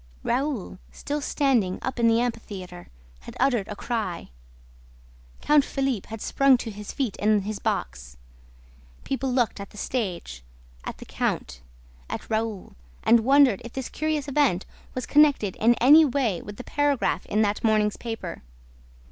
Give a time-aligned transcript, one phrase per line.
[0.23, 2.87] Raoul, still standing up in the amphitheater,
[3.19, 4.31] had uttered a cry.
[5.41, 8.17] Count Philippe had sprung to his feet in his box.
[9.03, 10.43] People looked at the stage,
[10.85, 11.61] at the count,
[12.09, 16.63] at Raoul, and wondered if this curious event was connected in any way with the
[16.63, 18.41] paragraph in that morning's paper.